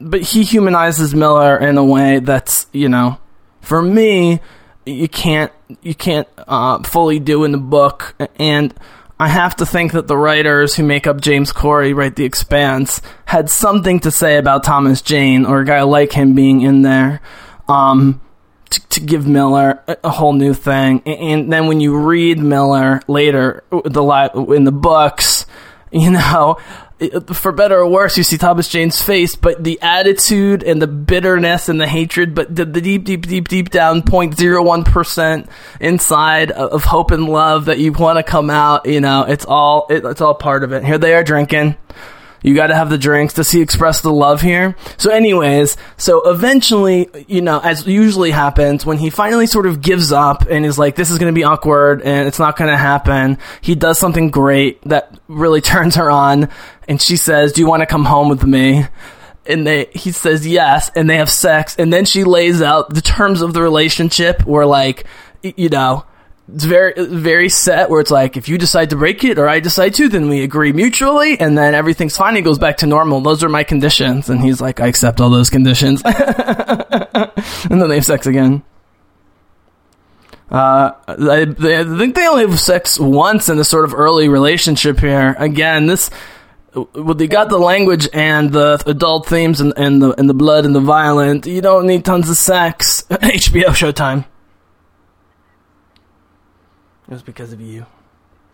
[0.00, 3.18] but he humanizes Miller in a way that's, you know,
[3.60, 4.40] for me,
[4.84, 8.74] you can't you can't uh, fully do in the book, and
[9.18, 13.00] I have to think that the writers who make up James Corey, write The Expanse,
[13.26, 17.20] had something to say about Thomas Jane or a guy like him being in there.
[17.68, 18.20] Um,
[18.70, 23.62] to, give Miller a, a, whole new thing, and then when you read Miller later,
[23.70, 25.46] the in the books,
[25.92, 26.58] you know,
[27.32, 31.68] for better or worse, you see Thomas Jane's face, but the attitude and the bitterness
[31.68, 35.48] and the hatred, but the, the deep, deep, deep, deep down 0.01%
[35.80, 39.86] inside of hope and love that you want to come out, you know, it's all,
[39.90, 40.84] it, it's all part of it.
[40.84, 41.76] Here they are drinking.
[42.44, 43.32] You got to have the drinks.
[43.32, 44.76] Does he express the love here?
[44.98, 50.12] So, anyways, so eventually, you know, as usually happens, when he finally sort of gives
[50.12, 52.76] up and is like, this is going to be awkward and it's not going to
[52.76, 56.50] happen, he does something great that really turns her on.
[56.86, 58.84] And she says, Do you want to come home with me?
[59.46, 63.02] and they he says yes and they have sex and then she lays out the
[63.02, 65.04] terms of the relationship where like
[65.42, 66.06] you know
[66.52, 69.60] it's very very set where it's like if you decide to break it or I
[69.60, 72.36] decide to, then we agree mutually, and then everything's fine.
[72.36, 73.20] It goes back to normal.
[73.20, 77.96] Those are my conditions, and he's like, I accept all those conditions, and then they
[77.96, 78.62] have sex again.
[80.50, 85.00] Uh, I, I think they only have sex once in this sort of early relationship
[85.00, 85.34] here.
[85.38, 86.10] Again, this
[86.74, 90.64] well, they got the language and the adult themes and, and the and the blood
[90.64, 91.46] and the violent.
[91.46, 93.04] You don't need tons of sex.
[93.10, 94.26] HBO Showtime.
[97.08, 97.86] It was because of you.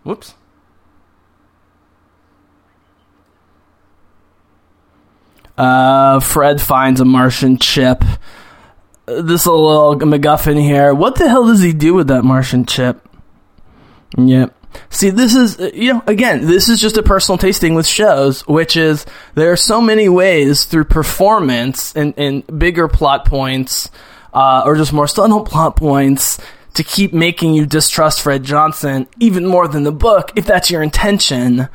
[0.03, 0.35] Whoops.
[5.57, 8.03] Uh, Fred finds a Martian chip.
[9.07, 10.95] This little MacGuffin here.
[10.95, 13.07] What the hell does he do with that Martian chip?
[14.17, 14.55] Yep.
[14.89, 18.77] See, this is, you know, again, this is just a personal tasting with shows, which
[18.77, 19.05] is
[19.35, 23.91] there are so many ways through performance and, and bigger plot points,
[24.33, 26.39] uh, or just more subtle plot points
[26.75, 30.83] to keep making you distrust Fred Johnson even more than the book, if that's your
[30.83, 31.69] intention.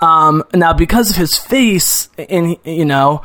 [0.00, 3.22] Um, now, because of his face, and you know,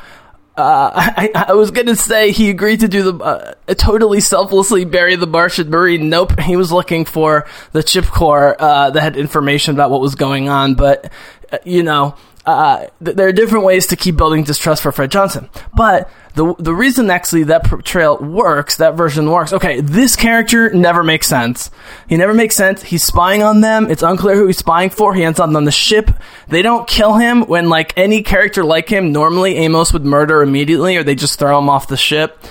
[0.55, 5.15] uh, I, I, was gonna say he agreed to do the uh, totally selflessly bury
[5.15, 6.09] the Martian Marine.
[6.09, 10.15] Nope, he was looking for the chip core uh, that had information about what was
[10.15, 10.75] going on.
[10.75, 11.11] But
[11.51, 12.15] uh, you know,
[12.45, 15.49] uh, th- there are different ways to keep building distrust for Fred Johnson.
[15.75, 19.53] But the the reason actually that portrayal works, that version works.
[19.53, 21.69] Okay, this character never makes sense.
[22.07, 22.81] He never makes sense.
[22.81, 23.89] He's spying on them.
[23.91, 25.13] It's unclear who he's spying for.
[25.13, 26.09] He ends up on the ship.
[26.47, 30.97] They don't kill him when like any character like him normally Amos would murder immediately,
[30.97, 32.43] or they just throw him off the ship.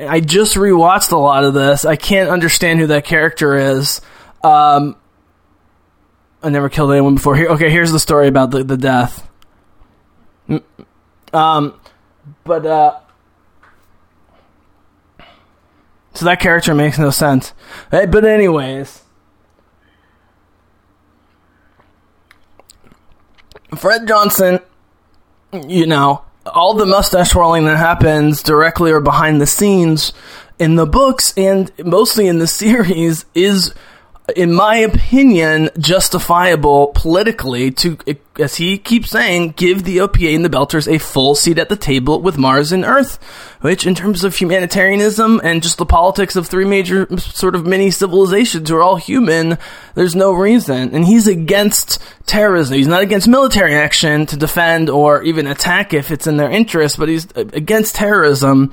[0.00, 1.84] I just rewatched a lot of this.
[1.84, 4.00] I can't understand who that character is.
[4.42, 4.96] Um,
[6.42, 7.36] I never killed anyone before.
[7.36, 9.28] Here, okay, here's the story about the, the death.
[11.32, 11.80] Um,
[12.44, 13.00] but uh,
[16.14, 17.52] so that character makes no sense.
[17.90, 19.02] Hey, but anyways,
[23.76, 24.60] Fred Johnson,
[25.66, 30.12] you know, all the mustache twirling that happens directly or behind the scenes
[30.58, 33.74] in the books and mostly in the series is
[34.36, 37.98] in my opinion, justifiable politically to,
[38.38, 41.76] as he keeps saying, give the OPA and the Belters a full seat at the
[41.76, 43.22] table with Mars and Earth,
[43.60, 47.90] which, in terms of humanitarianism and just the politics of three major sort of mini
[47.90, 49.58] civilizations who are all human,
[49.94, 50.94] there's no reason.
[50.94, 52.76] And he's against terrorism.
[52.76, 56.98] He's not against military action to defend or even attack if it's in their interest,
[56.98, 58.72] but he's against terrorism.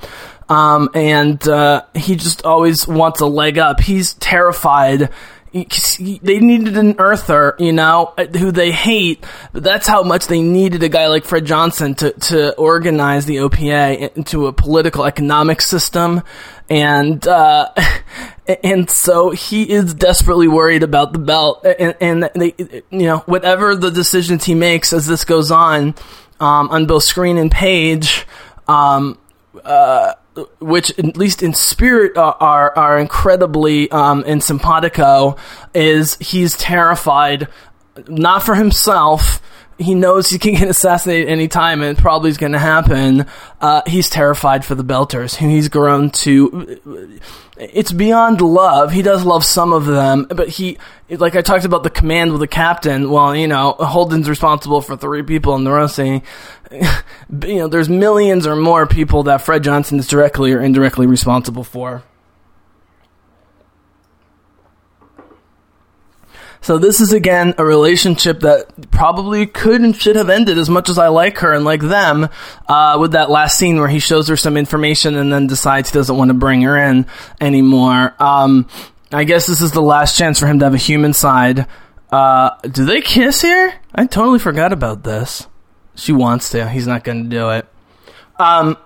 [0.50, 3.80] Um, and uh, he just always wants a leg up.
[3.80, 5.08] He's terrified
[5.52, 9.24] they needed an earther, you know, who they hate.
[9.52, 13.36] But that's how much they needed a guy like Fred Johnson to, to organize the
[13.36, 16.22] OPA into a political economic system.
[16.68, 17.72] And, uh,
[18.64, 21.66] and so he is desperately worried about the belt.
[21.66, 22.54] And, and they,
[22.90, 25.96] you know, whatever the decisions he makes as this goes on,
[26.38, 28.24] um, on both screen and page,
[28.68, 29.18] um,
[29.64, 30.14] uh,
[30.60, 35.36] which at least in spirit are are incredibly um, in simpatico
[35.74, 37.48] is he's terrified
[38.06, 39.42] not for himself
[39.80, 43.26] he knows he can get assassinated any time and it probably is going to happen
[43.60, 47.18] uh, he's terrified for the belters who he's grown to
[47.60, 48.90] it's beyond love.
[48.90, 50.78] He does love some of them, but he,
[51.10, 53.10] like I talked about the command with the captain.
[53.10, 56.22] Well, you know, Holden's responsible for three people in the Roci.
[57.42, 61.64] You know, there's millions or more people that Fred Johnson is directly or indirectly responsible
[61.64, 62.04] for.
[66.62, 70.88] So this is again a relationship that probably could and should have ended as much
[70.88, 72.28] as I like her and like them,
[72.68, 75.94] uh, with that last scene where he shows her some information and then decides he
[75.98, 77.06] doesn't want to bring her in
[77.40, 78.14] anymore.
[78.18, 78.68] Um,
[79.12, 81.66] I guess this is the last chance for him to have a human side.
[82.10, 83.74] Uh, do they kiss here?
[83.94, 85.46] I totally forgot about this.
[85.94, 86.68] She wants to.
[86.68, 87.66] He's not going to do it.
[88.38, 88.76] Um,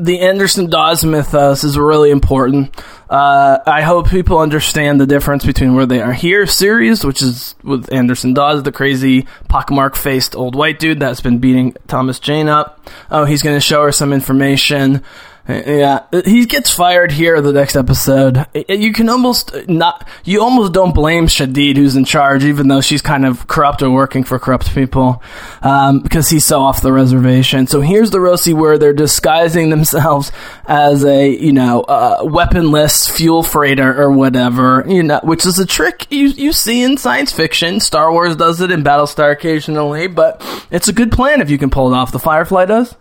[0.00, 2.74] the Anderson Dawes mythos is really important.
[3.10, 7.54] Uh, I hope people understand the difference between where they are here series, which is
[7.62, 12.48] with Anderson Dawes, the crazy pockmark faced old white dude that's been beating Thomas Jane
[12.48, 12.88] up.
[13.10, 15.02] Oh, he's going to show her some information.
[15.48, 18.46] Yeah, he gets fired here the next episode.
[18.68, 23.02] You can almost not, you almost don't blame Shaddid, who's in charge, even though she's
[23.02, 25.20] kind of corrupt or working for corrupt people,
[25.62, 27.66] um, because he's so off the reservation.
[27.66, 30.30] So here's the Roci where they're disguising themselves
[30.66, 35.66] as a, you know, uh, weaponless fuel freighter or whatever, you know, which is a
[35.66, 37.80] trick you, you see in science fiction.
[37.80, 40.40] Star Wars does it in Battlestar occasionally, but
[40.70, 42.12] it's a good plan if you can pull it off.
[42.12, 42.94] The Firefly does.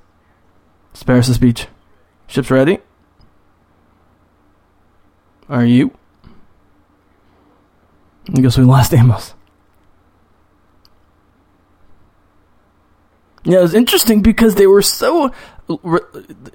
[0.93, 1.67] Spare us a speech.
[2.32, 2.79] Ship's ready.
[5.49, 5.91] Are you?
[8.34, 9.34] I guess we lost Amos.
[13.43, 15.34] Yeah, it was interesting because they were so,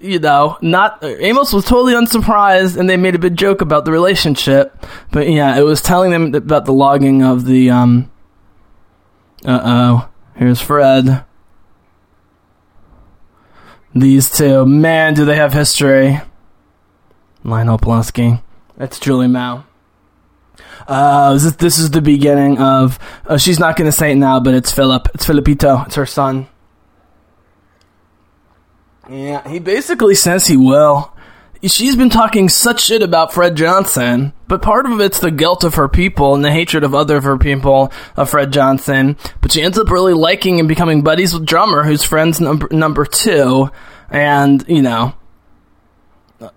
[0.00, 3.92] you know, not Amos was totally unsurprised, and they made a big joke about the
[3.92, 4.82] relationship.
[5.12, 7.68] But yeah, it was telling them about the logging of the.
[7.68, 8.10] um
[9.44, 11.22] Uh oh, here's Fred.
[13.96, 16.20] These two, man, do they have history.
[17.42, 18.42] Lionel Polanski.
[18.76, 19.64] That's Julie Mao.
[20.86, 22.98] Uh, this, this is the beginning of.
[23.24, 25.08] Uh, she's not going to say it now, but it's Philip.
[25.14, 25.86] It's Filipito.
[25.86, 26.46] It's her son.
[29.08, 31.15] Yeah, he basically says he will.
[31.68, 35.74] She's been talking such shit about Fred Johnson, but part of it's the guilt of
[35.76, 39.16] her people and the hatred of other of her people of Fred Johnson.
[39.40, 43.04] But she ends up really liking and becoming buddies with Drummer, who's friends number number
[43.04, 43.70] two,
[44.10, 45.14] and you know,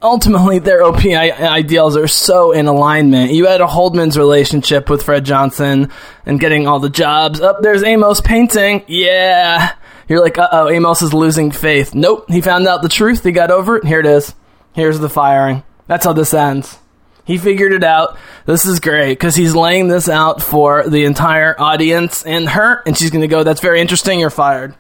[0.02, 3.32] ultimately their OP ideals are so in alignment.
[3.32, 5.92] You had a Holdman's relationship with Fred Johnson
[6.26, 7.42] and getting all the jobs.
[7.42, 9.74] Up oh, there's Amos painting, yeah.
[10.08, 11.96] You're like, uh oh, Amos is losing faith.
[11.96, 13.24] Nope, he found out the truth.
[13.24, 13.86] He got over it.
[13.86, 14.34] Here it is.
[14.80, 15.64] Here's the firing.
[15.88, 16.78] That's how this ends.
[17.26, 18.18] He figured it out.
[18.46, 22.98] This is great because he's laying this out for the entire audience and her, and
[22.98, 24.20] she's going to go, That's very interesting.
[24.20, 24.74] You're fired.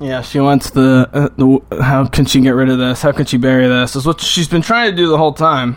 [0.00, 1.82] Yeah, she wants the, uh, the.
[1.82, 3.02] How can she get rid of this?
[3.02, 3.94] How can she bury this?
[3.94, 5.76] Is what she's been trying to do the whole time.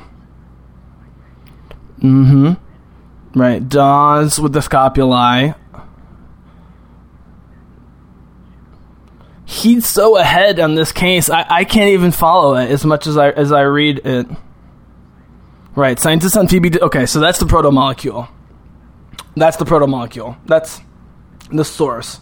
[1.99, 3.39] Mm hmm.
[3.39, 3.67] Right.
[3.67, 5.55] Dawes with the scopuli.
[9.43, 11.29] He's so ahead on this case.
[11.29, 14.25] I, I can't even follow it as much as I as I read it.
[15.75, 15.99] Right.
[15.99, 16.81] Scientists on Phoebe.
[16.81, 18.29] Okay, so that's the proto molecule.
[19.35, 20.37] That's the proto molecule.
[20.45, 20.79] That's
[21.51, 22.21] the source.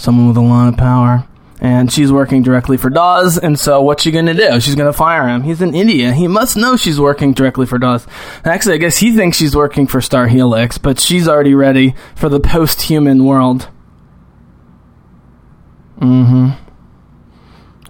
[0.00, 1.26] Someone with a lot of power.
[1.60, 4.60] And she's working directly for Dawes, and so what's she gonna do?
[4.60, 5.42] She's gonna fire him.
[5.42, 6.10] He's in India.
[6.10, 8.06] He must know she's working directly for Dawes.
[8.42, 12.30] Actually, I guess he thinks she's working for Star Helix, but she's already ready for
[12.30, 13.68] the post-human world.
[16.00, 16.52] Mm-hmm.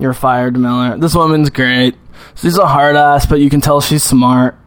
[0.02, 0.98] You're fired, Miller.
[0.98, 1.94] This woman's great.
[2.34, 4.58] She's a hard ass, but you can tell she's smart.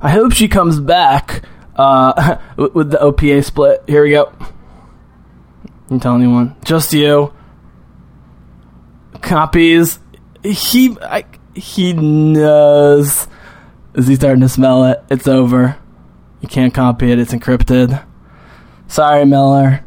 [0.00, 1.44] I hope she comes back
[1.76, 3.84] uh, with the OPA split.
[3.86, 4.32] Here we go.
[5.90, 6.54] Don't tell anyone.
[6.64, 7.34] Just you.
[9.20, 9.98] Copies.
[10.44, 11.24] He I,
[11.54, 13.26] he knows.
[13.94, 15.02] Is he starting to smell it?
[15.10, 15.76] It's over.
[16.40, 17.18] You can't copy it.
[17.18, 18.02] It's encrypted.
[18.86, 19.84] Sorry, Miller.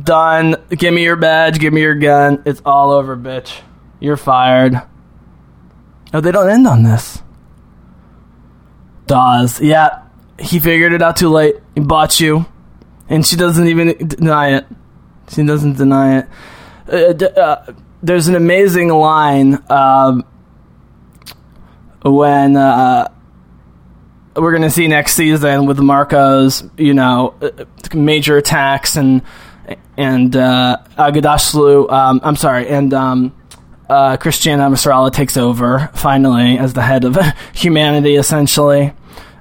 [0.00, 0.54] Done.
[0.70, 1.58] Give me your badge.
[1.58, 2.42] Give me your gun.
[2.46, 3.60] It's all over, bitch.
[3.98, 4.80] You're fired.
[6.14, 7.20] Oh, they don't end on this.
[9.06, 9.60] Dawes.
[9.60, 10.02] Yeah.
[10.38, 11.56] He figured it out too late.
[11.74, 12.46] He bought you.
[13.08, 14.66] And she doesn't even deny it.
[15.28, 16.26] She doesn't deny it.
[16.88, 20.24] Uh, uh, there's an amazing line um,
[22.02, 23.08] when uh,
[24.36, 29.22] we're going to see next season with Marco's, you know, uh, major attacks and
[29.96, 33.34] and uh, Aghdashloo, um, I'm sorry, and um,
[33.88, 37.18] uh, Chrisjen Avasarala takes over finally as the head of
[37.54, 38.92] humanity, essentially,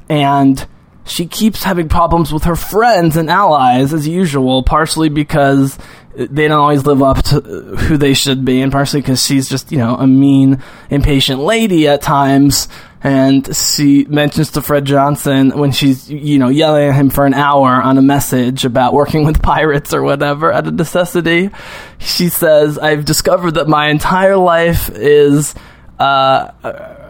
[0.10, 0.66] and
[1.06, 5.78] she keeps having problems with her friends and allies as usual, partially because
[6.16, 9.72] they don't always live up to who they should be, and partially because she's just,
[9.72, 12.68] you know, a mean, impatient lady at times.
[13.04, 17.36] And she mentions to Fred Johnson when she's, you know, yelling at him for an
[17.36, 21.52] hour on a message about working with pirates or whatever out of necessity.
[22.00, 25.54] She says, I've discovered that my entire life is,
[26.00, 26.68] uh, uh,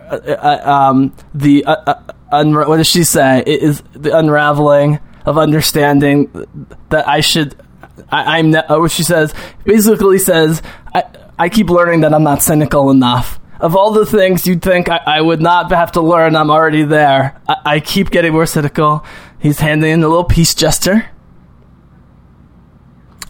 [0.09, 2.01] uh, um, the, uh, uh,
[2.43, 3.43] unra- what does she say?
[3.45, 6.29] It is the unraveling of understanding
[6.89, 7.55] that I should.
[8.11, 8.51] I, I'm.
[8.51, 9.33] Ne- oh, what she says
[9.63, 10.61] basically says
[10.93, 11.03] I.
[11.37, 13.39] I keep learning that I'm not cynical enough.
[13.59, 16.83] Of all the things you'd think I, I would not have to learn, I'm already
[16.83, 17.41] there.
[17.47, 19.03] I, I keep getting more cynical.
[19.39, 21.09] He's handing in a little peace gesture.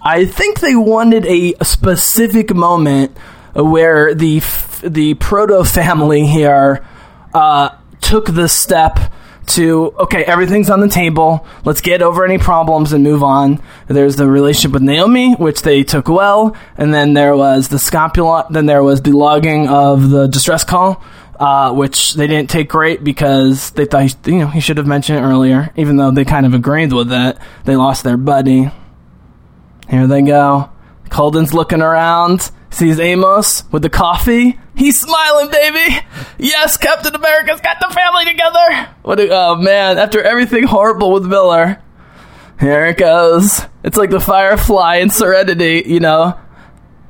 [0.02, 3.18] I think they wanted a specific moment
[3.54, 6.86] where the f- the proto family here
[7.34, 7.70] uh,
[8.06, 9.00] took the step
[9.48, 11.46] to okay, everything's on the table.
[11.64, 13.62] Let's get over any problems and move on.
[13.88, 18.48] There's the relationship with Naomi, which they took well, and then there was the scopuli.
[18.50, 21.04] Then there was the logging of the distress call,
[21.40, 24.88] uh, which they didn't take great because they thought he, you know he should have
[24.88, 25.72] mentioned it earlier.
[25.76, 28.72] Even though they kind of agreed with it, they lost their buddy.
[29.90, 30.70] Here they go.
[31.12, 34.60] Holden's looking around, sees Amos with the coffee.
[34.76, 36.06] He's smiling, baby.
[36.38, 38.90] Yes, Captain America's got the family together.
[39.04, 39.20] What?
[39.20, 39.98] A, oh man!
[39.98, 41.82] After everything horrible with Miller,
[42.60, 43.62] here it goes.
[43.84, 46.38] It's like the Firefly in Serenity, you know,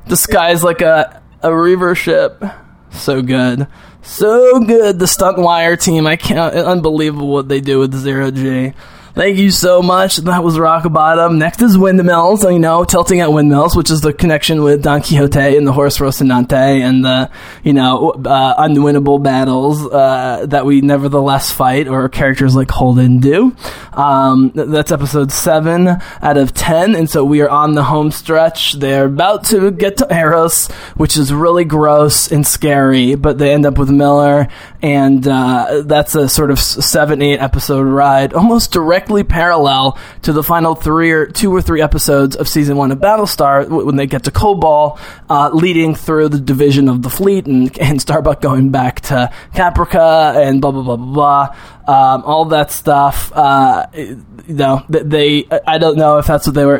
[0.03, 2.43] the disguised like a a reaver ship.
[2.91, 3.67] So good,
[4.01, 4.99] so good.
[4.99, 6.53] The stunt wire team, I can't.
[6.55, 8.73] Unbelievable what they do with zero G.
[9.15, 10.17] Thank you so much.
[10.17, 11.39] That was Rock Bottom.
[11.39, 15.55] Next is Windmills, you know, tilting at Windmills, which is the connection with Don Quixote
[15.55, 16.51] and the horse Rocinante
[16.81, 17.31] and the,
[17.63, 23.55] you know, uh, unwinnable battles uh, that we nevertheless fight, or characters like Holden do.
[23.93, 28.73] Um, that's episode 7 out of 10, and so we are on the home stretch.
[28.73, 33.65] They're about to get to Eros, which is really gross and scary, but they end
[33.65, 34.49] up with Miller,
[34.81, 38.73] and uh, that's a sort of 7 8 episode ride, almost
[39.05, 42.97] directly parallel to the final three or two or three episodes of season one of
[42.97, 44.99] Battlestar when they get to Kobol,
[45.29, 50.35] uh, leading through the division of the fleet and, and Starbuck going back to Caprica
[50.35, 51.55] and blah blah blah blah blah.
[51.87, 53.31] Um, all that stuff.
[53.31, 55.45] Uh, you know, they.
[55.67, 56.79] I don't know if that's what they were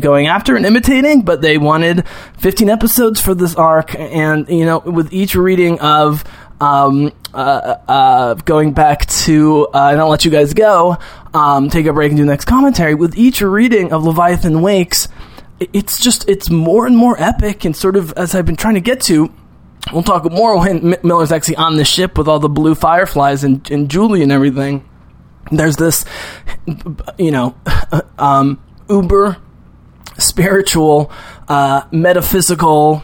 [0.00, 2.08] going after and imitating, but they wanted
[2.38, 6.24] 15 episodes for this arc, and you know, with each reading of
[6.62, 10.96] um, uh, uh, going back to, uh, and I'll let you guys go,
[11.34, 12.94] um, take a break and do the next commentary.
[12.94, 15.08] With each reading of Leviathan Wakes,
[15.58, 18.80] it's just, it's more and more epic and sort of, as I've been trying to
[18.80, 19.32] get to,
[19.92, 23.42] we'll talk more when M- Miller's actually on the ship with all the blue fireflies
[23.42, 24.88] and, and Julie and everything.
[25.50, 26.04] There's this,
[27.18, 27.56] you know,
[28.18, 29.36] um, uber
[30.16, 31.10] spiritual,
[31.48, 33.02] uh, metaphysical,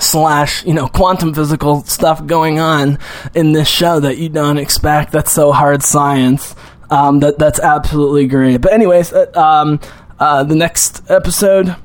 [0.00, 2.98] slash you know quantum physical stuff going on
[3.34, 5.12] in this show that you don't expect.
[5.12, 6.54] That's so hard science.
[6.90, 8.60] Um, that that's absolutely great.
[8.60, 9.80] But anyways uh, um,
[10.18, 11.76] uh, the next episode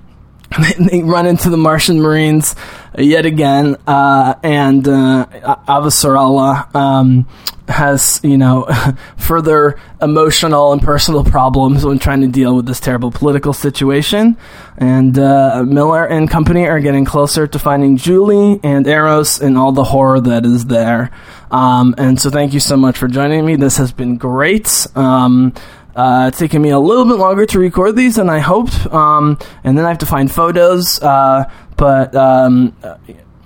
[0.79, 2.55] they run into the Martian Marines
[2.97, 5.25] yet again, uh, and uh,
[5.67, 7.27] Avasarala um,
[7.67, 8.65] has, you know,
[9.17, 14.37] further emotional and personal problems when trying to deal with this terrible political situation.
[14.77, 19.71] And uh, Miller and company are getting closer to finding Julie and Eros and all
[19.71, 21.11] the horror that is there.
[21.51, 23.55] Um, and so, thank you so much for joining me.
[23.55, 24.87] This has been great.
[24.95, 25.53] Um,
[25.97, 29.37] uh, it's taken me a little bit longer to record these than I hoped, um,
[29.63, 31.01] and then I have to find photos.
[31.01, 32.75] Uh, but um,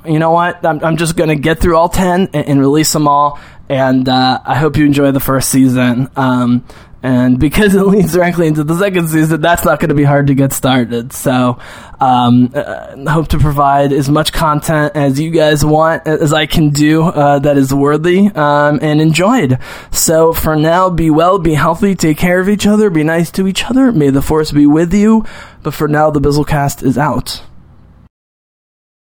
[0.05, 0.65] you know what?
[0.65, 3.39] I'm, I'm just going to get through all 10 and, and release them all.
[3.69, 6.09] And uh, I hope you enjoy the first season.
[6.15, 6.65] Um,
[7.03, 10.27] and because it leads directly into the second season, that's not going to be hard
[10.27, 11.13] to get started.
[11.13, 11.59] So,
[11.99, 16.69] um, uh, hope to provide as much content as you guys want, as I can
[16.69, 19.57] do, uh, that is worthy, um, and enjoyed.
[19.91, 23.47] So for now, be well, be healthy, take care of each other, be nice to
[23.47, 23.91] each other.
[23.91, 25.25] May the force be with you.
[25.63, 27.43] But for now, the Bizzlecast is out.